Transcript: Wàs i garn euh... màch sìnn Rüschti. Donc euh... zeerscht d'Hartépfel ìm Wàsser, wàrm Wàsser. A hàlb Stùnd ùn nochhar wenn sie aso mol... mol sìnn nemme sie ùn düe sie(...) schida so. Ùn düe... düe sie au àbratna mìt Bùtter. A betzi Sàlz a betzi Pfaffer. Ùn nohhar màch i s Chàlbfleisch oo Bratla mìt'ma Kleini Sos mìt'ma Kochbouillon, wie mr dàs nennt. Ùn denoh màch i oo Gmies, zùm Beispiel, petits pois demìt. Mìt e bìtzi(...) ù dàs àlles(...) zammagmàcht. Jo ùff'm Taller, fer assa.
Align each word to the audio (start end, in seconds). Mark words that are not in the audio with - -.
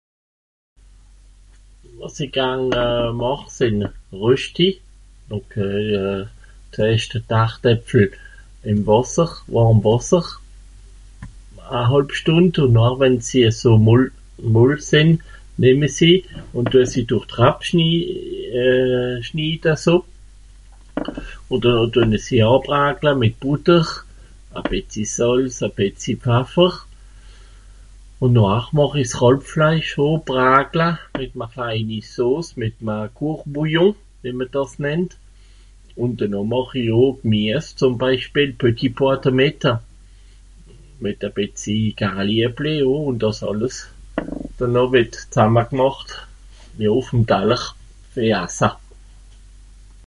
Wàs 1.97 2.15
i 2.25 2.27
garn 2.37 2.61
euh... 2.83 3.07
màch 3.21 3.43
sìnn 3.57 3.79
Rüschti. 4.21 4.69
Donc 5.29 5.47
euh... 5.65 6.19
zeerscht 6.75 7.13
d'Hartépfel 7.29 8.05
ìm 8.71 8.79
Wàsser, 8.89 9.29
wàrm 9.55 9.77
Wàsser. 9.87 10.25
A 11.77 11.79
hàlb 11.91 12.09
Stùnd 12.19 12.53
ùn 12.63 12.71
nochhar 12.75 12.95
wenn 13.01 13.15
sie 13.27 13.43
aso 13.51 13.71
mol... 13.87 14.03
mol 14.53 14.71
sìnn 14.89 15.09
nemme 15.61 15.87
sie 15.97 16.15
ùn 16.57 16.65
düe 16.71 16.85
sie(...) 16.93 17.03
schida 19.27 19.73
so. 19.83 19.95
Ùn 21.51 21.59
düe... 21.63 21.75
düe 21.93 22.17
sie 22.25 22.39
au 22.43 22.49
àbratna 22.59 23.11
mìt 23.21 23.35
Bùtter. 23.41 23.85
A 24.57 24.59
betzi 24.69 25.03
Sàlz 25.17 25.55
a 25.67 25.69
betzi 25.77 26.13
Pfaffer. 26.23 26.73
Ùn 28.25 28.33
nohhar 28.35 28.65
màch 28.77 28.95
i 29.01 29.03
s 29.07 29.09
Chàlbfleisch 29.17 29.93
oo 30.05 30.15
Bratla 30.27 30.89
mìt'ma 31.17 31.45
Kleini 31.53 31.99
Sos 32.13 32.47
mìt'ma 32.61 32.95
Kochbouillon, 33.17 33.91
wie 34.21 34.33
mr 34.39 34.47
dàs 34.55 34.73
nennt. 34.85 35.11
Ùn 36.01 36.11
denoh 36.19 36.45
màch 36.51 36.73
i 36.81 36.83
oo 36.99 37.09
Gmies, 37.21 37.65
zùm 37.79 37.93
Beispiel, 38.03 38.49
petits 38.61 38.93
pois 38.97 39.21
demìt. 39.23 39.63
Mìt 41.01 41.19
e 41.27 41.29
bìtzi(...) 41.35 41.77
ù 42.93 42.95
dàs 43.21 43.39
àlles(...) 43.49 43.77
zammagmàcht. 45.35 46.09
Jo 46.83 46.91
ùff'm 47.01 47.21
Taller, 47.29 47.63
fer 48.13 48.31
assa. 48.43 48.69